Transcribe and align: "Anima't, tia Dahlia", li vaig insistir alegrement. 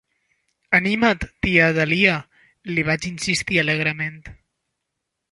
"Anima't, 0.77 1.25
tia 1.45 1.67
Dahlia", 1.79 2.15
li 2.69 2.85
vaig 2.87 3.05
insistir 3.09 3.59
alegrement. 3.65 4.17